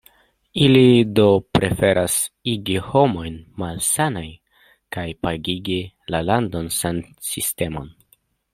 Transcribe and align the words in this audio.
Ili 0.67 1.01
do 1.17 1.25
preferas 1.57 2.15
igi 2.53 2.77
homojn 2.87 3.37
malsanaj 3.63 4.25
kaj 4.97 5.07
pagigi 5.27 5.79
la 6.17 6.23
landan 6.31 6.73
sansistemon. 6.81 7.95